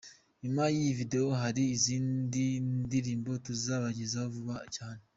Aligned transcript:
Nyuma 0.41 0.63
y’iyi 0.73 0.91
video 0.99 1.25
hari 1.41 1.63
izindi 1.75 2.43
ndiririmbo 2.65 3.31
tuzabagezaho 3.45 4.27
vuba 4.35 4.57
cyane. 4.75 5.01